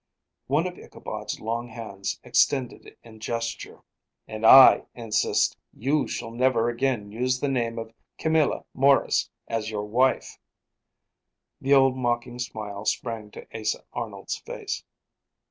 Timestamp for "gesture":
3.19-3.83